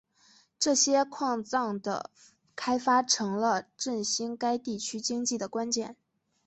[0.57, 2.09] 这些矿藏的
[2.55, 5.95] 开发成了振兴该地区经济的关键。